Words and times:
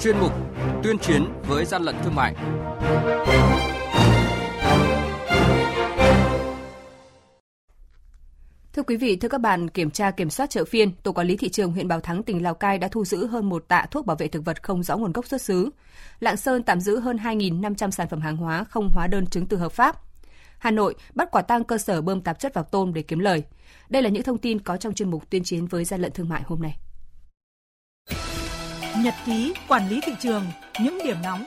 chuyên 0.00 0.18
mục 0.20 0.32
Tuyên 0.82 0.98
chiến 0.98 1.24
với 1.48 1.64
gian 1.64 1.82
lận 1.82 1.96
thương 2.04 2.14
mại. 2.14 2.34
Thưa 8.72 8.82
quý 8.82 8.96
vị, 8.96 9.16
thưa 9.16 9.28
các 9.28 9.40
bạn, 9.40 9.68
kiểm 9.68 9.90
tra 9.90 10.10
kiểm 10.10 10.30
soát 10.30 10.50
chợ 10.50 10.64
phiên, 10.64 10.92
Tổ 11.02 11.12
quản 11.12 11.26
lý 11.26 11.36
thị 11.36 11.48
trường 11.48 11.72
huyện 11.72 11.88
Bảo 11.88 12.00
Thắng 12.00 12.22
tỉnh 12.22 12.42
Lào 12.42 12.54
Cai 12.54 12.78
đã 12.78 12.88
thu 12.88 13.04
giữ 13.04 13.26
hơn 13.26 13.48
một 13.48 13.64
tạ 13.68 13.86
thuốc 13.90 14.06
bảo 14.06 14.16
vệ 14.16 14.28
thực 14.28 14.44
vật 14.44 14.62
không 14.62 14.82
rõ 14.82 14.96
nguồn 14.96 15.12
gốc 15.12 15.26
xuất 15.26 15.42
xứ. 15.42 15.70
Lạng 16.20 16.36
Sơn 16.36 16.62
tạm 16.62 16.80
giữ 16.80 16.98
hơn 17.00 17.16
2.500 17.16 17.90
sản 17.90 18.08
phẩm 18.08 18.20
hàng 18.20 18.36
hóa 18.36 18.64
không 18.64 18.90
hóa 18.94 19.06
đơn 19.06 19.26
chứng 19.26 19.46
từ 19.46 19.56
hợp 19.56 19.72
pháp. 19.72 20.00
Hà 20.58 20.70
Nội 20.70 20.94
bắt 21.14 21.28
quả 21.30 21.42
tang 21.42 21.64
cơ 21.64 21.78
sở 21.78 22.02
bơm 22.02 22.20
tạp 22.20 22.38
chất 22.38 22.54
vào 22.54 22.64
tôm 22.64 22.94
để 22.94 23.02
kiếm 23.02 23.18
lời. 23.18 23.42
Đây 23.88 24.02
là 24.02 24.08
những 24.08 24.22
thông 24.22 24.38
tin 24.38 24.60
có 24.60 24.76
trong 24.76 24.94
chuyên 24.94 25.10
mục 25.10 25.30
tuyên 25.30 25.44
chiến 25.44 25.66
với 25.66 25.84
gian 25.84 26.00
lận 26.00 26.12
thương 26.12 26.28
mại 26.28 26.42
hôm 26.42 26.62
nay. 26.62 26.78
Nhật 29.04 29.14
ký 29.26 29.54
quản 29.68 29.88
lý 29.88 30.00
thị 30.06 30.12
trường, 30.20 30.44
những 30.82 30.98
điểm 31.04 31.16
nóng 31.22 31.44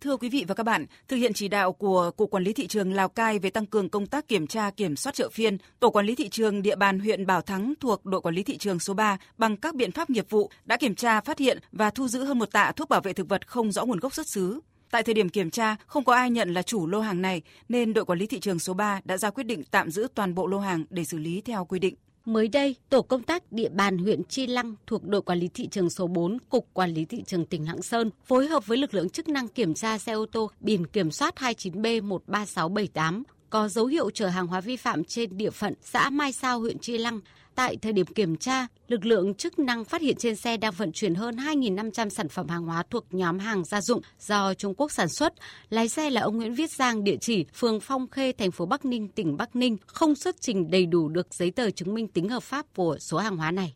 Thưa 0.00 0.16
quý 0.16 0.28
vị 0.28 0.44
và 0.48 0.54
các 0.54 0.62
bạn, 0.62 0.86
thực 1.08 1.16
hiện 1.16 1.32
chỉ 1.32 1.48
đạo 1.48 1.72
của 1.72 2.10
Cục 2.16 2.30
Quản 2.30 2.44
lý 2.44 2.52
Thị 2.52 2.66
trường 2.66 2.92
Lào 2.92 3.08
Cai 3.08 3.38
về 3.38 3.50
tăng 3.50 3.66
cường 3.66 3.88
công 3.88 4.06
tác 4.06 4.28
kiểm 4.28 4.46
tra 4.46 4.70
kiểm 4.70 4.96
soát 4.96 5.14
chợ 5.14 5.28
phiên, 5.32 5.58
Tổ 5.80 5.90
Quản 5.90 6.06
lý 6.06 6.14
Thị 6.14 6.28
trường 6.28 6.62
địa 6.62 6.76
bàn 6.76 6.98
huyện 6.98 7.26
Bảo 7.26 7.42
Thắng 7.42 7.74
thuộc 7.80 8.06
đội 8.06 8.20
Quản 8.20 8.34
lý 8.34 8.42
Thị 8.42 8.58
trường 8.58 8.78
số 8.78 8.94
3 8.94 9.18
bằng 9.38 9.56
các 9.56 9.74
biện 9.74 9.92
pháp 9.92 10.10
nghiệp 10.10 10.26
vụ 10.30 10.50
đã 10.64 10.76
kiểm 10.76 10.94
tra, 10.94 11.20
phát 11.20 11.38
hiện 11.38 11.58
và 11.72 11.90
thu 11.90 12.08
giữ 12.08 12.24
hơn 12.24 12.38
một 12.38 12.52
tạ 12.52 12.72
thuốc 12.76 12.88
bảo 12.88 13.00
vệ 13.00 13.12
thực 13.12 13.28
vật 13.28 13.46
không 13.46 13.72
rõ 13.72 13.84
nguồn 13.84 13.98
gốc 13.98 14.14
xuất 14.14 14.28
xứ. 14.28 14.60
Tại 14.90 15.02
thời 15.02 15.14
điểm 15.14 15.28
kiểm 15.28 15.50
tra, 15.50 15.76
không 15.86 16.04
có 16.04 16.14
ai 16.14 16.30
nhận 16.30 16.54
là 16.54 16.62
chủ 16.62 16.86
lô 16.86 17.00
hàng 17.00 17.22
này, 17.22 17.42
nên 17.68 17.92
đội 17.92 18.04
quản 18.04 18.18
lý 18.18 18.26
thị 18.26 18.40
trường 18.40 18.58
số 18.58 18.74
3 18.74 19.00
đã 19.04 19.16
ra 19.16 19.30
quyết 19.30 19.44
định 19.44 19.62
tạm 19.70 19.90
giữ 19.90 20.08
toàn 20.14 20.34
bộ 20.34 20.46
lô 20.46 20.58
hàng 20.58 20.84
để 20.90 21.04
xử 21.04 21.18
lý 21.18 21.40
theo 21.40 21.64
quy 21.64 21.78
định. 21.78 21.94
Mới 22.24 22.48
đây, 22.48 22.76
tổ 22.88 23.02
công 23.02 23.22
tác 23.22 23.52
địa 23.52 23.68
bàn 23.68 23.98
huyện 23.98 24.24
Chi 24.24 24.46
Lăng 24.46 24.74
thuộc 24.86 25.04
đội 25.04 25.22
quản 25.22 25.38
lý 25.38 25.48
thị 25.54 25.68
trường 25.68 25.90
số 25.90 26.06
4, 26.06 26.38
Cục 26.48 26.66
Quản 26.72 26.90
lý 26.90 27.04
thị 27.04 27.22
trường 27.26 27.46
tỉnh 27.46 27.66
Lạng 27.66 27.82
Sơn 27.82 28.10
phối 28.24 28.46
hợp 28.46 28.66
với 28.66 28.78
lực 28.78 28.94
lượng 28.94 29.10
chức 29.10 29.28
năng 29.28 29.48
kiểm 29.48 29.74
tra 29.74 29.98
xe 29.98 30.12
ô 30.12 30.26
tô 30.32 30.50
biển 30.60 30.86
kiểm 30.86 31.10
soát 31.10 31.34
29B13678 31.36 33.22
có 33.50 33.68
dấu 33.68 33.86
hiệu 33.86 34.10
chở 34.10 34.28
hàng 34.28 34.46
hóa 34.46 34.60
vi 34.60 34.76
phạm 34.76 35.04
trên 35.04 35.36
địa 35.36 35.50
phận 35.50 35.74
xã 35.82 36.10
Mai 36.10 36.32
Sao, 36.32 36.60
huyện 36.60 36.78
Chi 36.78 36.98
Lăng. 36.98 37.20
Tại 37.54 37.76
thời 37.82 37.92
điểm 37.92 38.06
kiểm 38.06 38.36
tra, 38.36 38.66
lực 38.88 39.04
lượng 39.04 39.34
chức 39.34 39.58
năng 39.58 39.84
phát 39.84 40.00
hiện 40.00 40.16
trên 40.16 40.36
xe 40.36 40.56
đang 40.56 40.72
vận 40.72 40.92
chuyển 40.92 41.14
hơn 41.14 41.36
2.500 41.36 42.08
sản 42.08 42.28
phẩm 42.28 42.48
hàng 42.48 42.62
hóa 42.62 42.82
thuộc 42.90 43.04
nhóm 43.10 43.38
hàng 43.38 43.64
gia 43.64 43.80
dụng 43.80 44.00
do 44.20 44.54
Trung 44.54 44.74
Quốc 44.74 44.92
sản 44.92 45.08
xuất. 45.08 45.34
Lái 45.70 45.88
xe 45.88 46.10
là 46.10 46.20
ông 46.20 46.36
Nguyễn 46.36 46.54
Viết 46.54 46.70
Giang, 46.70 47.04
địa 47.04 47.16
chỉ 47.20 47.44
phường 47.54 47.80
Phong 47.80 48.08
Khê, 48.08 48.32
thành 48.32 48.50
phố 48.50 48.66
Bắc 48.66 48.84
Ninh, 48.84 49.08
tỉnh 49.08 49.36
Bắc 49.36 49.56
Ninh, 49.56 49.76
không 49.86 50.14
xuất 50.14 50.36
trình 50.40 50.70
đầy 50.70 50.86
đủ 50.86 51.08
được 51.08 51.34
giấy 51.34 51.50
tờ 51.50 51.70
chứng 51.70 51.94
minh 51.94 52.08
tính 52.08 52.28
hợp 52.28 52.42
pháp 52.42 52.66
của 52.76 52.96
số 53.00 53.18
hàng 53.18 53.36
hóa 53.36 53.50
này. 53.50 53.74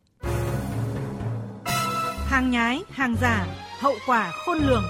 Hàng 2.27 2.51
nhái, 2.51 2.83
hàng 2.91 3.17
giả, 3.21 3.47
hậu 3.79 3.95
quả 4.07 4.33
khôn 4.47 4.59
lường. 4.59 4.85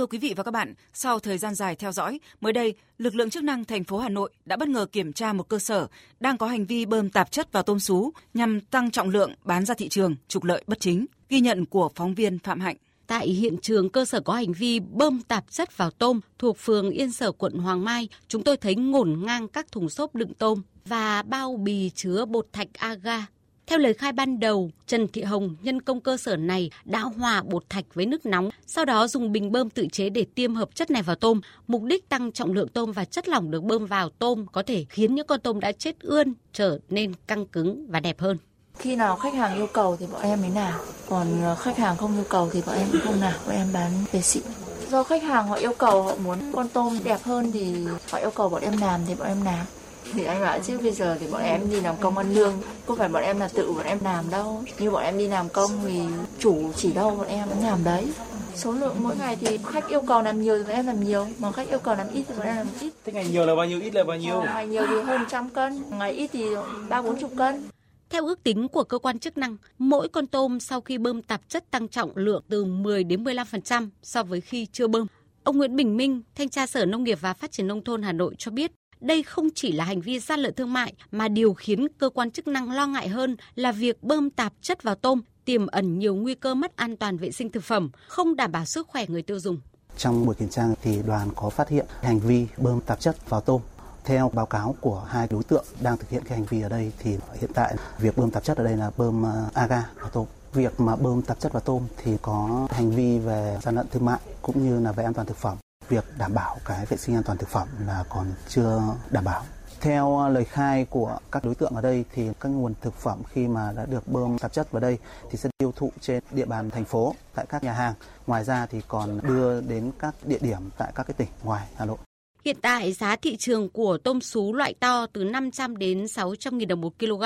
Thưa 0.00 0.06
quý 0.06 0.18
vị 0.18 0.34
và 0.36 0.42
các 0.42 0.50
bạn, 0.50 0.74
sau 0.92 1.18
thời 1.18 1.38
gian 1.38 1.54
dài 1.54 1.76
theo 1.76 1.92
dõi, 1.92 2.20
mới 2.40 2.52
đây, 2.52 2.74
lực 2.98 3.14
lượng 3.14 3.30
chức 3.30 3.42
năng 3.42 3.64
thành 3.64 3.84
phố 3.84 3.98
Hà 3.98 4.08
Nội 4.08 4.30
đã 4.44 4.56
bất 4.56 4.68
ngờ 4.68 4.86
kiểm 4.92 5.12
tra 5.12 5.32
một 5.32 5.48
cơ 5.48 5.58
sở 5.58 5.86
đang 6.20 6.38
có 6.38 6.46
hành 6.46 6.66
vi 6.66 6.86
bơm 6.86 7.10
tạp 7.10 7.30
chất 7.30 7.52
vào 7.52 7.62
tôm 7.62 7.80
sú 7.80 8.12
nhằm 8.34 8.60
tăng 8.60 8.90
trọng 8.90 9.08
lượng 9.08 9.34
bán 9.44 9.64
ra 9.64 9.74
thị 9.74 9.88
trường, 9.88 10.16
trục 10.28 10.44
lợi 10.44 10.64
bất 10.66 10.80
chính. 10.80 11.06
Ghi 11.28 11.40
nhận 11.40 11.66
của 11.66 11.90
phóng 11.94 12.14
viên 12.14 12.38
Phạm 12.38 12.60
Hạnh. 12.60 12.76
Tại 13.06 13.28
hiện 13.28 13.56
trường 13.62 13.88
cơ 13.88 14.04
sở 14.04 14.20
có 14.20 14.32
hành 14.32 14.52
vi 14.52 14.80
bơm 14.80 15.22
tạp 15.22 15.50
chất 15.50 15.76
vào 15.76 15.90
tôm 15.90 16.20
thuộc 16.38 16.58
phường 16.58 16.90
Yên 16.90 17.12
Sở 17.12 17.32
quận 17.32 17.52
Hoàng 17.52 17.84
Mai, 17.84 18.08
chúng 18.28 18.44
tôi 18.44 18.56
thấy 18.56 18.74
ngổn 18.74 19.22
ngang 19.26 19.48
các 19.48 19.72
thùng 19.72 19.88
xốp 19.88 20.14
đựng 20.14 20.34
tôm 20.34 20.62
và 20.84 21.22
bao 21.22 21.56
bì 21.56 21.90
chứa 21.90 22.24
bột 22.24 22.46
thạch 22.52 22.68
aga 22.74 23.26
theo 23.70 23.78
lời 23.78 23.94
khai 23.94 24.12
ban 24.12 24.40
đầu, 24.40 24.70
Trần 24.86 25.08
Thị 25.08 25.22
Hồng, 25.22 25.56
nhân 25.62 25.82
công 25.82 26.00
cơ 26.00 26.16
sở 26.16 26.36
này 26.36 26.70
đã 26.84 27.00
hòa 27.00 27.42
bột 27.42 27.70
thạch 27.70 27.84
với 27.94 28.06
nước 28.06 28.26
nóng, 28.26 28.50
sau 28.66 28.84
đó 28.84 29.06
dùng 29.06 29.32
bình 29.32 29.52
bơm 29.52 29.70
tự 29.70 29.86
chế 29.92 30.10
để 30.10 30.26
tiêm 30.34 30.54
hợp 30.54 30.74
chất 30.74 30.90
này 30.90 31.02
vào 31.02 31.16
tôm. 31.16 31.40
Mục 31.66 31.82
đích 31.82 32.08
tăng 32.08 32.32
trọng 32.32 32.52
lượng 32.52 32.68
tôm 32.68 32.92
và 32.92 33.04
chất 33.04 33.28
lỏng 33.28 33.50
được 33.50 33.64
bơm 33.64 33.86
vào 33.86 34.08
tôm 34.08 34.46
có 34.52 34.62
thể 34.62 34.86
khiến 34.88 35.14
những 35.14 35.26
con 35.26 35.40
tôm 35.40 35.60
đã 35.60 35.72
chết 35.72 36.00
ươn 36.00 36.34
trở 36.52 36.78
nên 36.88 37.12
căng 37.26 37.46
cứng 37.46 37.86
và 37.90 38.00
đẹp 38.00 38.20
hơn. 38.20 38.36
Khi 38.78 38.96
nào 38.96 39.16
khách 39.16 39.34
hàng 39.34 39.56
yêu 39.56 39.66
cầu 39.72 39.96
thì 40.00 40.06
bọn 40.12 40.22
em 40.22 40.40
mới 40.40 40.50
làm, 40.50 40.80
còn 41.08 41.42
ờ, 41.42 41.54
khách 41.54 41.78
hàng 41.78 41.96
không 41.96 42.14
yêu 42.14 42.26
cầu 42.28 42.50
thì 42.52 42.62
bọn 42.66 42.76
em 42.76 42.88
không 43.04 43.20
làm, 43.20 43.34
bọn 43.46 43.54
em 43.54 43.68
bán 43.72 43.90
về 44.12 44.22
xịn 44.22 44.42
do 44.90 45.04
khách 45.04 45.22
hàng 45.22 45.48
họ 45.48 45.54
yêu 45.54 45.72
cầu 45.78 46.02
họ 46.02 46.14
muốn 46.24 46.38
con 46.52 46.68
tôm 46.68 46.98
đẹp 47.04 47.22
hơn 47.22 47.52
thì 47.52 47.74
họ 48.10 48.18
yêu 48.18 48.30
cầu 48.30 48.48
bọn 48.48 48.62
em 48.62 48.76
làm 48.76 49.00
thì 49.06 49.14
bọn 49.14 49.28
em 49.28 49.42
làm 49.44 49.66
thì 50.12 50.24
anh 50.24 50.40
bảo 50.40 50.58
chứ 50.58 50.78
bây 50.78 50.92
giờ 50.92 51.16
thì 51.20 51.26
bọn 51.26 51.42
em 51.42 51.70
đi 51.70 51.80
làm 51.80 51.96
công 52.00 52.18
ăn 52.18 52.34
lương 52.34 52.52
không 52.86 52.96
phải 52.96 53.08
bọn 53.08 53.22
em 53.22 53.40
là 53.40 53.48
tự 53.54 53.72
bọn 53.72 53.84
em 53.84 53.98
làm 54.04 54.30
đâu. 54.30 54.64
Như 54.78 54.90
bọn 54.90 55.02
em 55.02 55.18
đi 55.18 55.28
làm 55.28 55.48
công 55.48 55.70
thì 55.84 56.00
chủ 56.38 56.72
chỉ 56.76 56.92
đâu 56.92 57.10
bọn 57.10 57.26
em 57.26 57.48
làm 57.62 57.84
đấy. 57.84 58.12
Số 58.54 58.72
lượng 58.72 58.96
mỗi 58.98 59.16
ngày 59.16 59.36
thì 59.40 59.58
khách 59.66 59.88
yêu 59.88 60.02
cầu 60.06 60.22
làm 60.22 60.42
nhiều 60.42 60.58
thì 60.58 60.64
bọn 60.64 60.72
em 60.72 60.86
làm 60.86 61.04
nhiều 61.04 61.26
mà 61.38 61.52
khách 61.52 61.68
yêu 61.68 61.78
cầu 61.78 61.94
làm 61.94 62.06
ít 62.12 62.24
thì 62.28 62.34
bọn 62.38 62.46
em 62.46 62.56
làm 62.56 62.66
ít. 62.80 62.92
Thế 63.04 63.12
ngày 63.12 63.26
nhiều 63.30 63.46
là 63.46 63.54
bao 63.54 63.66
nhiêu 63.66 63.80
ít 63.80 63.94
là 63.94 64.04
bao 64.04 64.16
nhiêu? 64.16 64.40
Ờ, 64.40 64.46
ngày 64.46 64.66
nhiều 64.66 64.86
thì 64.88 65.00
hơn 65.00 65.20
trăm 65.30 65.50
cân 65.50 65.82
ngày 65.90 66.12
ít 66.12 66.30
thì 66.32 66.44
ba 66.88 67.02
bốn 67.02 67.20
chục 67.20 67.30
cân. 67.36 67.62
Theo 68.10 68.26
ước 68.26 68.42
tính 68.42 68.68
của 68.68 68.84
cơ 68.84 68.98
quan 68.98 69.18
chức 69.18 69.38
năng, 69.38 69.56
mỗi 69.78 70.08
con 70.08 70.26
tôm 70.26 70.60
sau 70.60 70.80
khi 70.80 70.98
bơm 70.98 71.22
tạp 71.22 71.40
chất 71.48 71.70
tăng 71.70 71.88
trọng 71.88 72.10
lượng 72.14 72.42
từ 72.48 72.64
10 72.64 73.04
đến 73.04 73.24
15% 73.24 73.88
so 74.02 74.22
với 74.22 74.40
khi 74.40 74.66
chưa 74.72 74.86
bơm. 74.86 75.06
Ông 75.44 75.58
Nguyễn 75.58 75.76
Bình 75.76 75.96
Minh, 75.96 76.22
thanh 76.34 76.48
tra 76.48 76.66
Sở 76.66 76.84
Nông 76.84 77.04
nghiệp 77.04 77.18
và 77.20 77.34
Phát 77.34 77.52
triển 77.52 77.66
nông 77.66 77.84
thôn 77.84 78.02
Hà 78.02 78.12
Nội 78.12 78.34
cho 78.38 78.50
biết, 78.50 78.72
đây 79.00 79.22
không 79.22 79.48
chỉ 79.54 79.72
là 79.72 79.84
hành 79.84 80.00
vi 80.00 80.18
gian 80.18 80.40
lận 80.40 80.54
thương 80.54 80.72
mại 80.72 80.92
mà 81.10 81.28
điều 81.28 81.54
khiến 81.54 81.88
cơ 81.98 82.10
quan 82.10 82.30
chức 82.30 82.46
năng 82.46 82.72
lo 82.72 82.86
ngại 82.86 83.08
hơn 83.08 83.36
là 83.54 83.72
việc 83.72 84.02
bơm 84.02 84.30
tạp 84.30 84.52
chất 84.60 84.82
vào 84.82 84.94
tôm 84.94 85.20
tiềm 85.44 85.66
ẩn 85.66 85.98
nhiều 85.98 86.14
nguy 86.14 86.34
cơ 86.34 86.54
mất 86.54 86.76
an 86.76 86.96
toàn 86.96 87.16
vệ 87.16 87.30
sinh 87.32 87.52
thực 87.52 87.64
phẩm, 87.64 87.90
không 88.08 88.36
đảm 88.36 88.52
bảo 88.52 88.64
sức 88.64 88.88
khỏe 88.88 89.04
người 89.08 89.22
tiêu 89.22 89.38
dùng. 89.38 89.60
Trong 89.96 90.26
buổi 90.26 90.34
kiểm 90.34 90.48
tra 90.48 90.64
thì 90.82 91.02
đoàn 91.06 91.28
có 91.36 91.50
phát 91.50 91.68
hiện 91.68 91.86
hành 92.02 92.20
vi 92.20 92.46
bơm 92.56 92.80
tạp 92.80 93.00
chất 93.00 93.30
vào 93.30 93.40
tôm. 93.40 93.60
Theo 94.04 94.30
báo 94.34 94.46
cáo 94.46 94.76
của 94.80 95.04
hai 95.08 95.28
đối 95.30 95.44
tượng 95.44 95.64
đang 95.80 95.96
thực 95.96 96.10
hiện 96.10 96.22
cái 96.28 96.38
hành 96.38 96.46
vi 96.46 96.60
ở 96.62 96.68
đây 96.68 96.92
thì 96.98 97.10
hiện 97.40 97.50
tại 97.54 97.74
việc 97.98 98.16
bơm 98.16 98.30
tạp 98.30 98.44
chất 98.44 98.56
ở 98.56 98.64
đây 98.64 98.76
là 98.76 98.90
bơm 98.96 99.26
à, 99.26 99.32
aga 99.54 99.90
vào 100.00 100.10
tôm. 100.10 100.26
Việc 100.52 100.80
mà 100.80 100.96
bơm 100.96 101.22
tạp 101.22 101.40
chất 101.40 101.52
vào 101.52 101.60
tôm 101.60 101.82
thì 102.02 102.16
có 102.22 102.68
hành 102.70 102.90
vi 102.90 103.18
về 103.18 103.58
gian 103.62 103.74
lận 103.74 103.86
thương 103.92 104.04
mại 104.04 104.20
cũng 104.42 104.64
như 104.64 104.80
là 104.80 104.92
về 104.92 105.04
an 105.04 105.14
toàn 105.14 105.26
thực 105.26 105.36
phẩm 105.36 105.56
việc 105.90 106.04
đảm 106.18 106.34
bảo 106.34 106.58
cái 106.64 106.86
vệ 106.86 106.96
sinh 106.96 107.14
an 107.14 107.22
toàn 107.22 107.38
thực 107.38 107.48
phẩm 107.48 107.68
là 107.86 108.04
còn 108.08 108.26
chưa 108.48 108.82
đảm 109.10 109.24
bảo. 109.24 109.44
Theo 109.80 110.28
lời 110.28 110.44
khai 110.44 110.86
của 110.90 111.18
các 111.32 111.44
đối 111.44 111.54
tượng 111.54 111.74
ở 111.74 111.80
đây 111.80 112.04
thì 112.12 112.30
các 112.40 112.48
nguồn 112.48 112.74
thực 112.80 112.94
phẩm 112.94 113.22
khi 113.28 113.48
mà 113.48 113.72
đã 113.72 113.86
được 113.86 114.08
bơm 114.08 114.38
tạp 114.38 114.52
chất 114.52 114.70
vào 114.70 114.80
đây 114.80 114.98
thì 115.30 115.38
sẽ 115.38 115.48
tiêu 115.58 115.72
thụ 115.76 115.92
trên 116.00 116.22
địa 116.30 116.44
bàn 116.44 116.70
thành 116.70 116.84
phố, 116.84 117.14
tại 117.34 117.46
các 117.48 117.64
nhà 117.64 117.72
hàng. 117.72 117.94
Ngoài 118.26 118.44
ra 118.44 118.66
thì 118.66 118.80
còn 118.88 119.20
đưa 119.22 119.60
đến 119.60 119.92
các 119.98 120.14
địa 120.24 120.38
điểm 120.40 120.70
tại 120.78 120.92
các 120.94 121.06
cái 121.06 121.14
tỉnh 121.14 121.28
ngoài 121.42 121.68
Hà 121.76 121.84
Nội. 121.84 121.98
Hiện 122.44 122.56
tại 122.62 122.92
giá 122.92 123.16
thị 123.16 123.36
trường 123.36 123.68
của 123.68 123.98
tôm 123.98 124.20
sú 124.20 124.52
loại 124.52 124.74
to 124.74 125.06
từ 125.06 125.24
500 125.24 125.76
đến 125.76 126.08
600 126.08 126.58
nghìn 126.58 126.68
đồng 126.68 126.80
một 126.80 126.98
kg. 126.98 127.22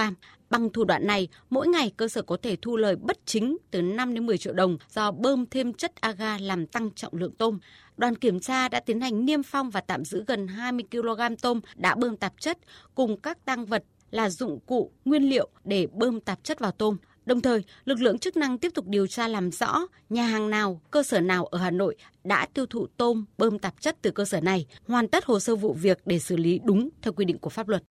Bằng 0.51 0.73
thủ 0.73 0.85
đoạn 0.85 1.07
này, 1.07 1.29
mỗi 1.51 1.69
ngày 1.69 1.93
cơ 1.97 2.09
sở 2.09 2.23
có 2.23 2.37
thể 2.43 2.57
thu 2.63 2.77
lời 2.77 2.97
bất 2.97 3.19
chính 3.27 3.57
từ 3.71 3.83
5 3.83 4.15
đến 4.15 4.27
10 4.27 4.39
triệu 4.39 4.53
đồng 4.53 4.79
do 4.91 5.11
bơm 5.11 5.47
thêm 5.47 5.73
chất 5.73 6.01
aga 6.01 6.39
làm 6.39 6.67
tăng 6.67 6.91
trọng 6.91 7.15
lượng 7.15 7.35
tôm. 7.39 7.59
Đoàn 7.97 8.17
kiểm 8.17 8.41
tra 8.41 8.69
đã 8.69 8.81
tiến 8.81 9.01
hành 9.01 9.25
niêm 9.25 9.43
phong 9.43 9.71
và 9.71 9.81
tạm 9.81 10.05
giữ 10.05 10.25
gần 10.27 10.49
20 10.49 10.85
kg 10.91 11.21
tôm 11.43 11.61
đã 11.77 11.95
bơm 11.95 12.17
tạp 12.17 12.33
chất 12.41 12.59
cùng 12.95 13.21
các 13.21 13.45
tăng 13.45 13.67
vật 13.67 13.85
là 14.11 14.31
dụng 14.31 14.61
cụ, 14.67 14.93
nguyên 15.05 15.23
liệu 15.29 15.49
để 15.65 15.87
bơm 15.93 16.21
tạp 16.21 16.45
chất 16.45 16.59
vào 16.59 16.71
tôm. 16.71 16.97
Đồng 17.27 17.41
thời, 17.41 17.65
lực 17.85 18.01
lượng 18.01 18.19
chức 18.19 18.37
năng 18.37 18.59
tiếp 18.59 18.73
tục 18.75 18.87
điều 18.87 19.07
tra 19.07 19.29
làm 19.29 19.51
rõ 19.51 19.87
nhà 20.09 20.25
hàng 20.25 20.51
nào, 20.51 20.81
cơ 20.91 21.03
sở 21.03 21.21
nào 21.21 21.47
ở 21.47 21.59
Hà 21.59 21.71
Nội 21.71 21.97
đã 22.25 22.47
tiêu 22.55 22.67
thụ 22.67 22.87
tôm 22.97 23.25
bơm 23.39 23.59
tạp 23.59 23.81
chất 23.81 23.97
từ 24.03 24.11
cơ 24.11 24.25
sở 24.25 24.41
này, 24.41 24.67
hoàn 24.87 25.09
tất 25.09 25.25
hồ 25.25 25.41
sơ 25.41 25.57
vụ 25.57 25.73
việc 25.73 25.99
để 26.07 26.19
xử 26.19 26.37
lý 26.37 26.61
đúng 26.65 26.89
theo 27.03 27.13
quy 27.13 27.25
định 27.25 27.39
của 27.39 27.51
pháp 27.51 27.69
luật. 27.69 27.83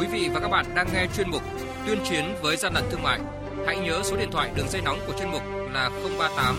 Quý 0.00 0.06
vị 0.12 0.28
và 0.34 0.40
các 0.40 0.48
bạn 0.48 0.66
đang 0.74 0.88
nghe 0.92 1.06
chuyên 1.16 1.30
mục 1.30 1.42
Tuyên 1.86 1.98
chiến 2.10 2.24
với 2.42 2.56
gian 2.56 2.74
lận 2.74 2.84
thương 2.90 3.02
mại. 3.02 3.20
Hãy 3.66 3.78
nhớ 3.78 4.00
số 4.04 4.16
điện 4.16 4.28
thoại 4.32 4.50
đường 4.56 4.68
dây 4.68 4.82
nóng 4.82 4.98
của 5.06 5.12
chuyên 5.18 5.30
mục 5.30 5.42
là 5.72 5.90
038 6.18 6.56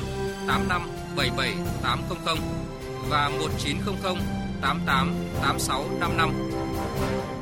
85 0.48 0.82
77 1.16 1.54
800 1.84 2.38
và 3.10 3.30
1900 3.30 4.16
88 4.62 5.16
86 5.42 5.86
55. 6.00 6.34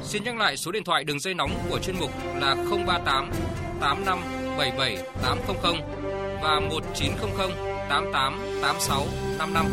Xin 0.04 0.24
nhắc 0.24 0.38
lại 0.38 0.58
số 0.58 0.72
điện 0.72 0.84
thoại 0.84 1.04
đường 1.04 1.20
dây 1.20 1.34
nóng 1.34 1.52
của 1.70 1.80
chuyên 1.80 2.00
mục 2.00 2.12
là 2.36 2.56
038 2.86 3.32
85 3.80 4.20
77 4.58 4.98
800 5.22 5.74
và 6.44 6.60
1900 6.60 7.50
88 7.90 8.40
86 8.62 9.06
55. 9.38 9.66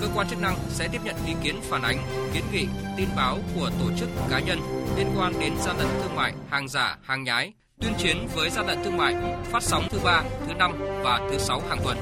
Cơ 0.00 0.08
quan 0.14 0.28
chức 0.28 0.40
năng 0.40 0.56
sẽ 0.68 0.88
tiếp 0.92 0.98
nhận 1.04 1.16
ý 1.26 1.34
kiến 1.42 1.60
phản 1.62 1.82
ánh, 1.82 1.98
kiến 2.34 2.42
nghị, 2.52 2.66
tin 2.96 3.08
báo 3.16 3.38
của 3.56 3.70
tổ 3.80 3.86
chức 3.98 4.08
cá 4.30 4.40
nhân 4.40 4.58
liên 4.96 5.06
quan 5.18 5.32
đến 5.40 5.52
gian 5.58 5.76
lận 5.78 5.88
thương 6.02 6.16
mại, 6.16 6.32
hàng 6.50 6.68
giả, 6.68 6.98
hàng 7.02 7.24
nhái, 7.24 7.52
tuyên 7.80 7.92
chiến 7.98 8.28
với 8.34 8.50
gian 8.50 8.66
lận 8.66 8.78
thương 8.84 8.96
mại, 8.96 9.14
phát 9.44 9.62
sóng 9.62 9.84
thứ 9.90 9.98
ba, 10.04 10.22
thứ 10.46 10.54
năm 10.54 10.72
và 11.02 11.20
thứ 11.30 11.38
sáu 11.38 11.62
hàng 11.68 11.78
tuần. 11.84 11.96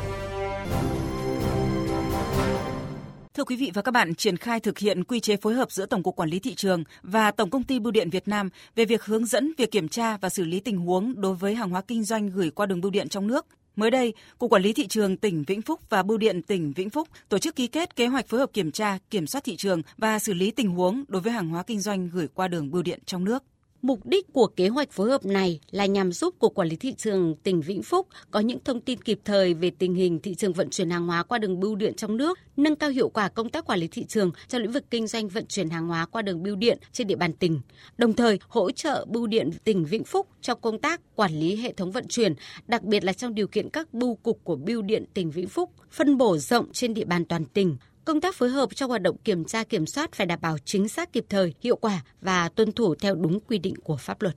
Thưa 3.34 3.44
quý 3.44 3.56
vị 3.56 3.70
và 3.74 3.82
các 3.82 3.90
bạn, 3.90 4.14
triển 4.14 4.36
khai 4.36 4.60
thực 4.60 4.78
hiện 4.78 5.04
quy 5.04 5.20
chế 5.20 5.36
phối 5.36 5.54
hợp 5.54 5.72
giữa 5.72 5.86
Tổng 5.86 6.02
cục 6.02 6.16
Quản 6.16 6.28
lý 6.28 6.38
thị 6.38 6.54
trường 6.54 6.84
và 7.02 7.30
Tổng 7.30 7.50
công 7.50 7.64
ty 7.64 7.78
Bưu 7.78 7.90
điện 7.90 8.10
Việt 8.10 8.28
Nam 8.28 8.48
về 8.74 8.84
việc 8.84 9.04
hướng 9.04 9.26
dẫn 9.26 9.52
việc 9.58 9.70
kiểm 9.70 9.88
tra 9.88 10.16
và 10.16 10.28
xử 10.28 10.44
lý 10.44 10.60
tình 10.60 10.78
huống 10.78 11.20
đối 11.20 11.34
với 11.34 11.54
hàng 11.54 11.70
hóa 11.70 11.82
kinh 11.82 12.04
doanh 12.04 12.30
gửi 12.30 12.50
qua 12.50 12.66
đường 12.66 12.80
bưu 12.80 12.90
điện 12.90 13.08
trong 13.08 13.26
nước. 13.26 13.46
Mới 13.76 13.90
đây, 13.90 14.14
Cục 14.38 14.52
Quản 14.52 14.62
lý 14.62 14.72
thị 14.72 14.86
trường 14.86 15.16
tỉnh 15.16 15.44
Vĩnh 15.46 15.62
Phúc 15.62 15.80
và 15.88 16.02
Bưu 16.02 16.18
điện 16.18 16.42
tỉnh 16.42 16.72
Vĩnh 16.72 16.90
Phúc 16.90 17.08
tổ 17.28 17.38
chức 17.38 17.56
ký 17.56 17.66
kết 17.66 17.96
kế 17.96 18.06
hoạch 18.06 18.28
phối 18.28 18.40
hợp 18.40 18.50
kiểm 18.52 18.72
tra, 18.72 18.98
kiểm 19.10 19.26
soát 19.26 19.44
thị 19.44 19.56
trường 19.56 19.82
và 19.98 20.18
xử 20.18 20.34
lý 20.34 20.50
tình 20.50 20.70
huống 20.70 21.04
đối 21.08 21.22
với 21.22 21.32
hàng 21.32 21.48
hóa 21.48 21.62
kinh 21.62 21.80
doanh 21.80 22.08
gửi 22.08 22.28
qua 22.34 22.48
đường 22.48 22.70
bưu 22.70 22.82
điện 22.82 23.00
trong 23.06 23.24
nước. 23.24 23.44
Mục 23.82 24.06
đích 24.06 24.32
của 24.32 24.46
kế 24.46 24.68
hoạch 24.68 24.90
phối 24.90 25.10
hợp 25.10 25.24
này 25.24 25.60
là 25.70 25.86
nhằm 25.86 26.12
giúp 26.12 26.34
Cục 26.38 26.54
Quản 26.54 26.68
lý 26.68 26.76
Thị 26.76 26.94
trường 26.96 27.34
tỉnh 27.42 27.60
Vĩnh 27.60 27.82
Phúc 27.82 28.06
có 28.30 28.40
những 28.40 28.58
thông 28.64 28.80
tin 28.80 29.02
kịp 29.02 29.20
thời 29.24 29.54
về 29.54 29.70
tình 29.78 29.94
hình 29.94 30.18
thị 30.18 30.34
trường 30.34 30.52
vận 30.52 30.70
chuyển 30.70 30.90
hàng 30.90 31.06
hóa 31.06 31.22
qua 31.22 31.38
đường 31.38 31.60
bưu 31.60 31.76
điện 31.76 31.94
trong 31.96 32.16
nước, 32.16 32.38
nâng 32.56 32.76
cao 32.76 32.90
hiệu 32.90 33.08
quả 33.08 33.28
công 33.28 33.48
tác 33.48 33.66
quản 33.66 33.80
lý 33.80 33.88
thị 33.88 34.04
trường 34.04 34.30
trong 34.48 34.62
lĩnh 34.62 34.72
vực 34.72 34.84
kinh 34.90 35.06
doanh 35.06 35.28
vận 35.28 35.46
chuyển 35.46 35.70
hàng 35.70 35.88
hóa 35.88 36.06
qua 36.06 36.22
đường 36.22 36.42
bưu 36.42 36.56
điện 36.56 36.78
trên 36.92 37.06
địa 37.06 37.16
bàn 37.16 37.32
tỉnh, 37.32 37.60
đồng 37.98 38.12
thời 38.12 38.38
hỗ 38.48 38.70
trợ 38.70 39.04
bưu 39.08 39.26
điện 39.26 39.50
tỉnh 39.64 39.84
Vĩnh 39.84 40.04
Phúc 40.04 40.26
trong 40.40 40.60
công 40.60 40.78
tác 40.78 41.00
quản 41.14 41.32
lý 41.32 41.56
hệ 41.56 41.72
thống 41.72 41.90
vận 41.90 42.08
chuyển, 42.08 42.34
đặc 42.66 42.82
biệt 42.82 43.04
là 43.04 43.12
trong 43.12 43.34
điều 43.34 43.46
kiện 43.46 43.70
các 43.70 43.94
bưu 43.94 44.14
cục 44.14 44.44
của 44.44 44.56
bưu 44.56 44.82
điện 44.82 45.04
tỉnh 45.14 45.30
Vĩnh 45.30 45.48
Phúc 45.48 45.70
phân 45.90 46.18
bổ 46.18 46.38
rộng 46.38 46.72
trên 46.72 46.94
địa 46.94 47.04
bàn 47.04 47.24
toàn 47.24 47.44
tỉnh, 47.44 47.76
Công 48.04 48.20
tác 48.20 48.34
phối 48.34 48.48
hợp 48.48 48.76
trong 48.76 48.90
hoạt 48.90 49.02
động 49.02 49.16
kiểm 49.24 49.44
tra 49.44 49.64
kiểm 49.64 49.86
soát 49.86 50.12
phải 50.12 50.26
đảm 50.26 50.38
bảo 50.42 50.58
chính 50.64 50.88
xác 50.88 51.12
kịp 51.12 51.24
thời, 51.28 51.54
hiệu 51.60 51.76
quả 51.76 52.00
và 52.20 52.48
tuân 52.48 52.72
thủ 52.72 52.94
theo 52.94 53.14
đúng 53.14 53.40
quy 53.40 53.58
định 53.58 53.74
của 53.84 53.96
pháp 53.96 54.22
luật. 54.22 54.36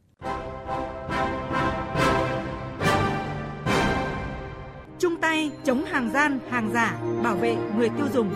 Chung 5.00 5.16
tay 5.22 5.52
chống 5.64 5.86
hàng 5.86 6.12
gian, 6.14 6.40
hàng 6.50 6.72
giả, 6.74 7.00
bảo 7.24 7.36
vệ 7.36 7.56
người 7.78 7.90
tiêu 7.90 8.08
dùng. 8.14 8.30